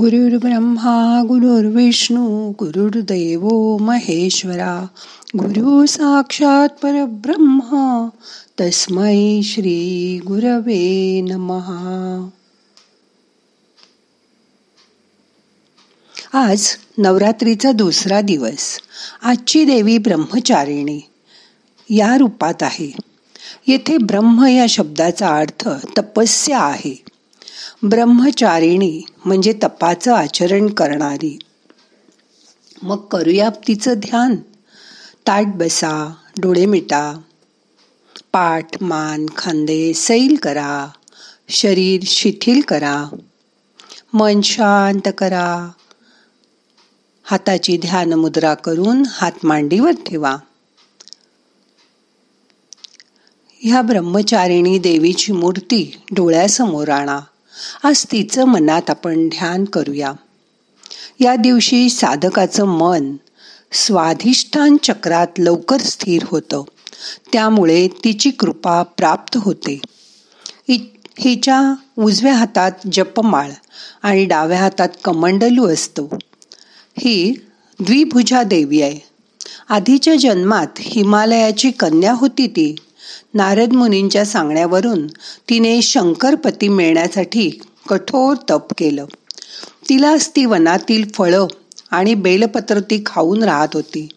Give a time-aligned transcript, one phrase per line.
[0.00, 4.86] गुरुर् ब्रह्मा गुरुर्विष्णू गुरुर्देव महेश्वरा
[5.38, 8.08] गुरु साक्षात परब्रह्मा
[8.60, 12.28] तस्मै श्री गुरवे नमहा
[16.32, 16.68] आज
[16.98, 18.78] नवरात्रीचा दुसरा दिवस.
[19.22, 21.00] आजची देवी ब्रह्मचारिणी
[21.90, 22.92] या रूपात आहे.
[23.66, 25.68] येथे ब्रह्म या शब्दाचा अर्थ
[25.98, 27.11] तपस्या आहे.
[27.84, 31.38] ब्रह्मचारिणी म्हणजे तपाचं आचरण करणारी.
[32.82, 34.36] मग करूया तिचं ध्यान.
[35.26, 37.20] ताट बसा डोळे मिटा.
[38.32, 40.88] पाठ मान खांदे सैल करा.
[41.48, 43.04] शरीर शिथिल करा.
[44.12, 45.70] मन शांत करा.
[47.22, 50.36] हाताची ध्यान मुद्रा करून हात मांडीवर ठेवा.
[53.60, 57.20] ह्या ब्रह्मचारिणी देवीची मूर्ती डोळ्यासमोर आणा.
[57.82, 60.12] आज तिचं मनात आपण ध्यान करूया.
[61.20, 63.16] या दिवशी साधकाचं मन
[63.72, 66.62] स्वाधिष्ठान चक्रात लवकर स्थिर होतं.
[67.32, 69.80] त्यामुळे तिची कृपा प्राप्त होते.
[71.18, 73.50] हिच्या उजव्या हातात जपमाळ
[74.02, 76.18] आणि डाव्या हातात कमंडलू असतो.
[76.98, 77.34] ही
[77.80, 78.98] द्विभुजा देवी आहे.
[79.68, 82.76] आधीच्या जन्मात हिमालयाची कन्या होती ती.
[83.34, 85.06] नारद मुनींच्या सांगण्यावरून
[85.48, 89.04] तिने शंकरपती मिळण्यासाठी कठोर तप केलं.
[89.88, 91.46] तिलाच ती वनातील फळं
[91.90, 94.08] आणि बेलपत्र ती खाऊन राहत होती.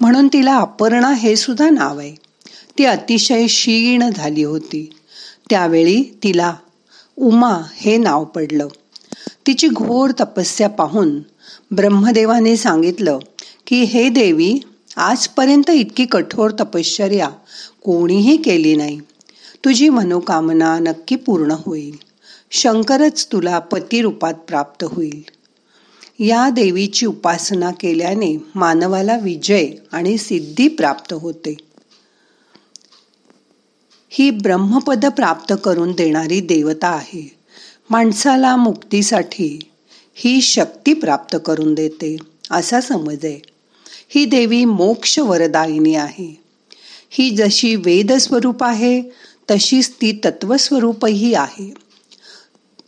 [0.00, 2.14] म्हणून तिला अपर्णा हे सुद्धा नाव आहे.
[2.78, 4.90] ती अतिशय क्षीण झाली होती.
[5.50, 6.54] त्यावेळी तिला
[7.16, 8.68] उमा हे नाव पडलं.
[9.46, 11.18] तिची घोर तपस्या पाहून
[11.70, 13.18] ब्रह्मदेवाने सांगितलं
[13.66, 14.58] की हे देवी
[14.96, 17.28] आजपर्यंत इतकी कठोर तपश्चर्या
[17.84, 19.00] कोणीही केली नाही.
[19.64, 21.96] तुझी मनोकामना नक्की पूर्ण होईल.
[22.50, 25.24] शंकरच तुला पतिरूपात प्राप्त होईल.
[26.18, 31.56] या देवीची उपासना केल्याने मानवाला विजय आणि सिद्धी प्राप्त होते.
[34.08, 37.36] ही ब्रह्मपद प्राप्त करून देणारी देवता आहे.
[37.90, 39.58] माणसाला मुक्तीसाठी
[40.14, 42.16] ही शक्ती प्राप्त करून देते
[42.50, 43.55] असा समज आहे.
[44.08, 46.40] ही देवी मोक्ष वरदायिनी आहे.
[47.10, 49.02] ही जशी वेद स्वरूप आहे
[49.50, 51.74] तशीच ती तत्वस्वरूपही आहे.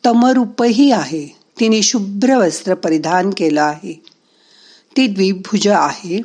[0.06, 1.36] तमरूपही आहे.
[1.60, 4.02] तिने शुभ्र वस्त्र परिधान केलं आहे.
[4.96, 6.22] ती द्विभुज आहे.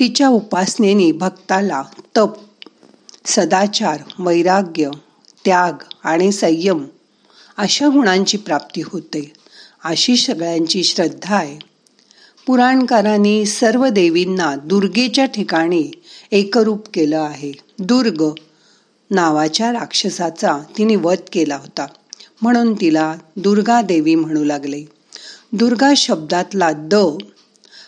[0.00, 1.82] तिच्या उपासनेने भक्ताला
[2.16, 2.32] तप
[3.26, 4.90] सदाचार वैराग्य
[5.44, 5.72] त्याग
[6.04, 6.84] आणि संयम
[7.56, 9.32] अशा गुणांची प्राप्ती होते.
[9.84, 11.71] अशी सगळ्यांची श्रद्धा आहे.
[12.46, 15.90] पुराणकारांनी सर्व देवींना दुर्गेच्या ठिकाणी
[16.32, 17.52] एकरूप केलं आहे.
[17.78, 18.24] दुर्ग
[19.10, 21.86] नावाच्या राक्षसाचा तिने वध केला होता.
[22.42, 24.84] म्हणून तिला दुर्गा देवी म्हणू लागले.
[25.52, 26.94] दुर्गा शब्दातला द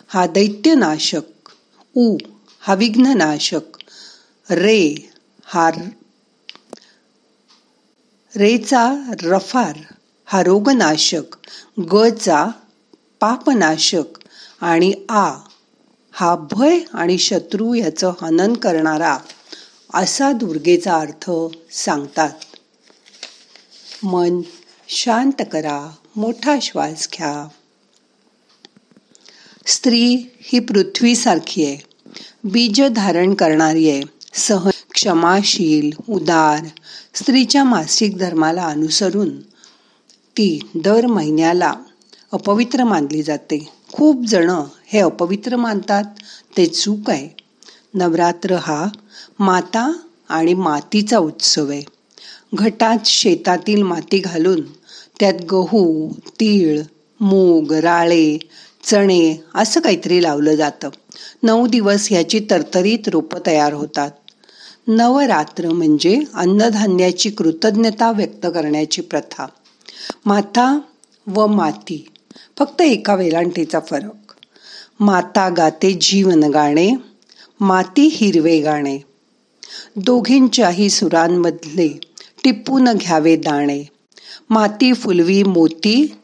[0.08, 1.48] हा दैत्यनाशक
[1.94, 2.16] उ
[2.60, 3.76] हा विघ्ननाशक
[4.50, 5.10] रे
[5.46, 5.70] हा
[8.34, 8.84] रेचा
[9.22, 9.78] रफार
[10.28, 11.36] हा रोगनाशक
[11.92, 12.46] गचा
[13.20, 14.18] पापनाशक
[14.64, 15.30] आणि आ
[16.12, 19.18] हा भय आणि शत्रू याचं हनन करणारा
[19.94, 21.30] असा दुर्गेचा अर्थ
[21.70, 22.30] सांगतात.
[24.02, 24.40] मन
[24.88, 27.48] शांत करा मोठा श्वास घ्या.
[29.66, 31.78] स्त्री ही पृथ्वीसारखी आहे.
[32.44, 34.02] बीज धारण करणारी आहे.
[34.34, 36.66] सह क्षमाशील उदार
[37.14, 39.40] स्त्रीच्या मासिक धर्माला अनुसरून
[40.36, 41.72] ती दर महिन्याला
[42.32, 43.83] अपवित्र मानली जाते.
[43.96, 44.50] खूप जण
[44.86, 46.04] हे अपवित्र मानतात.
[46.56, 47.28] ते चूक आहे.
[47.94, 48.88] नवरात्र हा
[49.38, 49.92] माता
[50.28, 51.82] आणि मातीचा उत्सव आहे.
[52.54, 54.60] घटात शेतातील माती घालून
[55.20, 56.08] त्यात गहू
[56.40, 56.82] तीळ
[57.20, 58.38] मूग राळे
[58.84, 60.88] चणे असं काहीतरी लावलं जातं.
[61.42, 64.10] नऊ दिवस ह्याची तरतरीत रोपं तयार होतात.
[64.88, 69.46] नवरात्र म्हणजे अन्नधान्याची कृतज्ञता व्यक्त करण्याची प्रथा.
[70.26, 70.80] माता
[71.26, 72.06] व माती
[72.58, 74.32] फक्त एका वेलांटीचा फरक.
[75.00, 76.90] माता गाते जीवन गाणे
[77.60, 78.98] माती हिरवे गाणे.
[79.96, 81.88] दोघींच्याही सुरांमधले
[82.44, 83.84] टिपून घ्यावे दाणे.
[84.50, 86.14] माती फुलवी मोती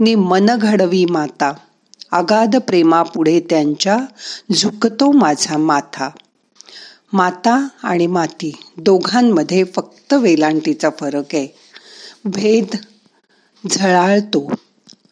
[0.00, 1.52] नि मन घडवी माता.
[2.12, 3.98] अगाध प्रेमापुढे त्यांच्या
[4.52, 6.10] झुकतो माझा माथा.
[7.12, 11.54] माता आणि माती दोघांमध्ये फक्त वेलांटीचा फरक आहे.
[12.24, 12.76] भेद
[13.70, 14.52] झळाळतो.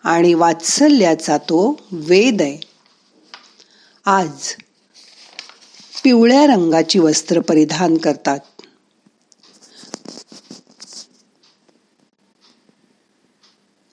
[0.04, 2.58] आणि वात्सल्याचा तो वेद आहे.
[4.04, 4.30] आज
[6.04, 8.38] पिवळ्या रंगाची वस्त्र परिधान करतात.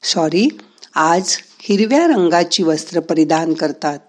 [0.04, 0.48] सॉरी
[0.96, 4.00] आज हिरव्या रंगाची वस्त्र परिधान करतात.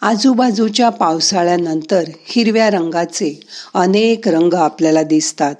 [0.00, 3.40] आजूबाजूच्या पावसाळ्यानंतर हिरव्या रंगाचे
[3.74, 5.54] अनेक रंग आपल्याला दिसतात.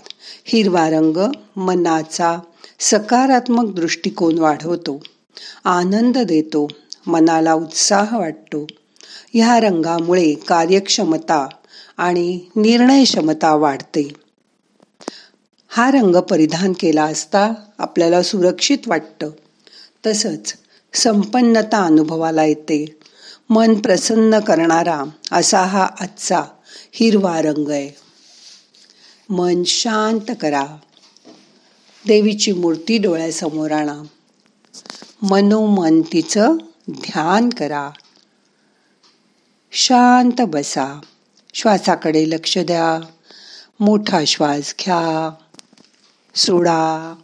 [0.45, 1.17] हिरवा रंग
[1.57, 2.39] मनाचा
[2.81, 5.03] सकारात्मक दृष्टिकोन वाढवतो.
[5.65, 6.69] आनंद देतो
[7.07, 8.67] मनाला उत्साह वाटतो.
[9.35, 11.49] ह्या रंगामुळे कार्यक्षमता
[11.97, 14.09] आणि निर्णय क्षमता वाढते.
[15.69, 19.31] हा रंग परिधान केला असता आपल्याला सुरक्षित वाटतं.
[20.07, 20.55] तसंच
[20.95, 22.99] संपन्नता अनुभवाला येते.
[23.51, 25.03] मन प्रसन्न करणारा
[25.33, 26.43] असा हा आजचा
[26.93, 27.91] हिरवा रंग आहे.
[29.29, 30.67] मन शांत करा.
[32.07, 34.03] देवीची मूर्ती डोळ्यासमोर आणा.
[35.23, 36.57] मनोमन तिचं
[36.91, 37.91] ध्यान करा.
[39.73, 41.01] शांत बसा.
[41.55, 43.07] श्वासाकडे लक्ष द्या.
[43.81, 45.31] मोठा श्वास घ्या.
[46.35, 47.15] सोडा.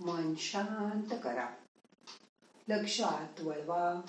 [0.00, 1.48] मन शांत करा.
[2.68, 4.00] लक्ष आत वळवा.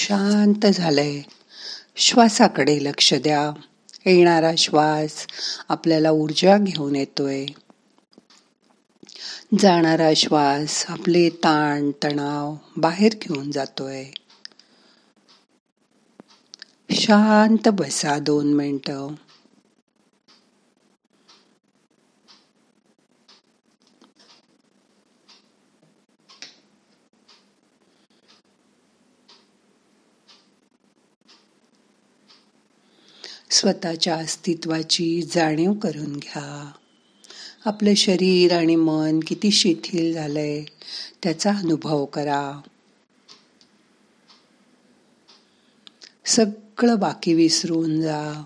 [0.00, 1.22] शांत झालंय.
[1.96, 3.60] श्वासाकडे लक्ष द्या.
[4.06, 5.26] येणारा श्वास
[5.68, 7.46] आपल्याला ऊर्जा घेऊन येतोय.
[9.58, 14.04] जाणारा श्वास आपले ताण तणाव बाहेर घेऊन जातोय.
[16.90, 19.14] शांत बसा दोन मिनटं.
[33.60, 36.72] स्वतःच्या अस्तित्वाची जाणीव करून घ्या.
[37.64, 40.64] आपलं शरीर आणि मन किती शिथिल झालंय
[41.22, 42.60] त्याचा अनुभव करा.
[46.26, 48.42] सगळं बाकी विसरून जा.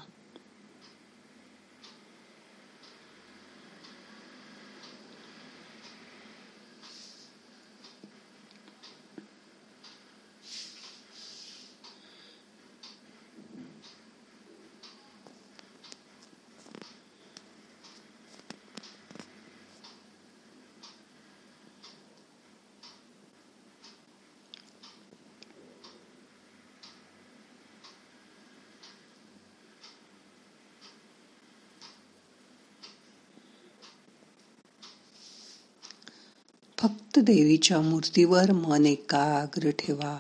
[36.83, 40.19] फक्त देवीच्या मूर्तीवर मन एकाग्र ठेवा.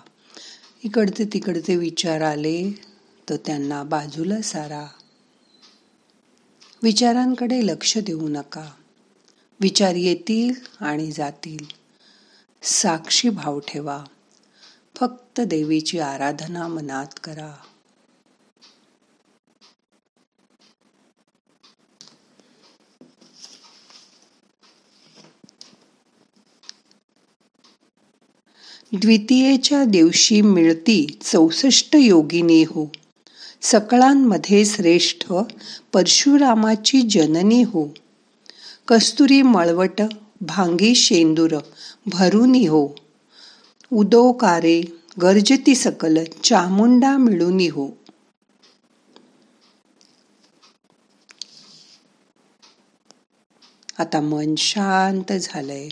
[0.84, 2.80] इकडचे तिकडचे विचार आले
[3.28, 4.86] तर त्यांना बाजूला सारा.
[6.82, 8.70] विचारांकडे लक्ष देऊ नका.
[9.60, 11.64] विचार येतील आणि जातील.
[12.62, 14.04] साक्षी भाव ठेवा.
[14.96, 17.56] फक्त देवीची आराधना मनात करा.
[29.00, 32.92] द्वितीयेच्या दिवशी मिळती चौसष्ट योगिनी हो.
[33.62, 35.32] सकळांमध्ये श्रेष्ठ
[35.92, 37.94] परशुरामाची जननी हो.
[38.88, 40.02] कस्तुरी मळवट
[40.40, 41.58] भांगी शेंदूर
[42.06, 42.88] भरुनी हो.
[43.92, 44.82] उदोकारे
[45.22, 47.88] गर्जती सकल चामुंडा मिळूनी हो.
[53.98, 55.88] आता मन शांत झालंय.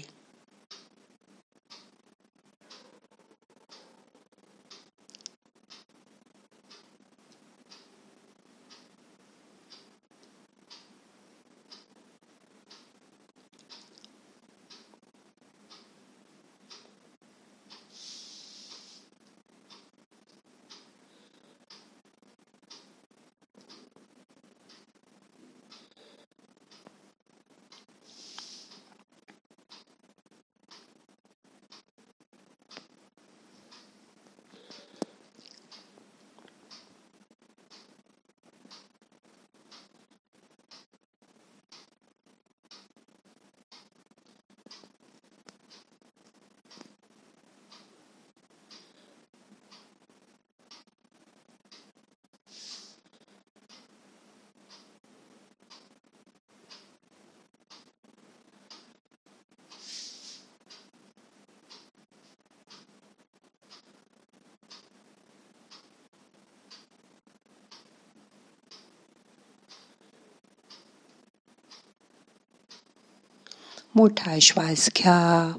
[73.95, 75.59] मोठा श्वास घ्या.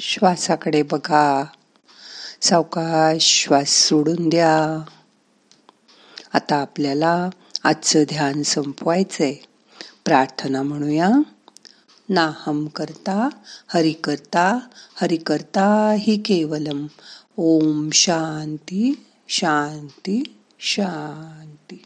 [0.00, 1.44] श्वासाकडे बघा.
[2.42, 4.84] सावकाश श्वास सोडून द्या.
[6.32, 7.30] आता आपल्याला
[7.64, 9.34] आजचं ध्यान संपवायचंय.
[10.04, 11.08] प्रार्थना म्हणूया.
[12.08, 13.28] नाहम करता
[13.68, 14.58] हरि करता
[14.94, 16.86] हरि करता हि केवलम.
[17.36, 21.82] ओम शांती शांती शांती.